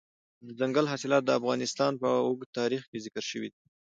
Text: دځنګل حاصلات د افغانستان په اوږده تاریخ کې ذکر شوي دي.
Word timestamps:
دځنګل 0.47 0.85
حاصلات 0.91 1.23
د 1.25 1.31
افغانستان 1.39 1.91
په 2.01 2.09
اوږده 2.27 2.47
تاریخ 2.59 2.81
کې 2.89 2.97
ذکر 3.05 3.23
شوي 3.31 3.49
دي. 3.53 3.61